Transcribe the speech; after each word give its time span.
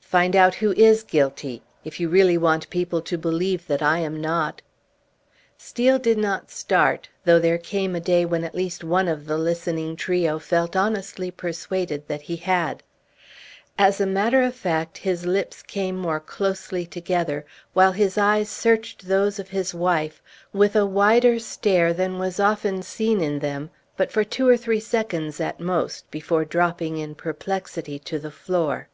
"Find 0.00 0.34
out 0.34 0.56
who 0.56 0.72
is 0.72 1.04
guilty, 1.04 1.62
if 1.84 2.00
you 2.00 2.08
really 2.08 2.38
want 2.38 2.70
people 2.70 3.00
to 3.02 3.16
believe 3.18 3.66
that 3.68 3.82
I 3.82 3.98
am 3.98 4.20
not!" 4.22 4.62
Steel 5.58 5.98
did 5.98 6.16
not 6.16 6.50
start, 6.50 7.10
though 7.24 7.38
there 7.38 7.58
came 7.58 7.94
a 7.94 8.00
day 8.00 8.24
when 8.24 8.40
one 8.40 8.48
at 8.48 8.54
least 8.54 8.82
of 8.82 9.26
the 9.26 9.36
listening 9.36 9.94
trio 9.96 10.38
felt 10.40 10.74
honestly 10.74 11.30
persuaded 11.30 12.08
that 12.08 12.22
he 12.22 12.36
had; 12.36 12.82
as 13.78 14.00
a 14.00 14.06
matter 14.06 14.42
of 14.42 14.54
fact, 14.54 14.98
his 14.98 15.26
lips 15.26 15.62
came 15.62 15.96
more 15.96 16.20
closely 16.20 16.84
together, 16.84 17.44
while 17.74 17.92
his 17.92 18.16
eyes 18.18 18.48
searched 18.48 19.06
those 19.06 19.38
of 19.38 19.50
his 19.50 19.74
wife 19.74 20.22
with 20.52 20.74
a 20.74 20.86
wider 20.86 21.38
stare 21.38 21.92
than 21.92 22.18
was 22.18 22.40
often 22.40 22.82
seen 22.82 23.20
in 23.20 23.38
them, 23.38 23.70
but 23.96 24.10
for 24.10 24.24
two 24.24 24.48
or 24.48 24.56
three 24.56 24.80
seconds 24.80 25.38
at 25.38 25.60
most, 25.60 26.10
before 26.10 26.44
dropping 26.46 26.96
in 26.96 27.14
perplexity 27.14 27.98
to 27.98 28.18
the 28.18 28.32
floor. 28.32 28.88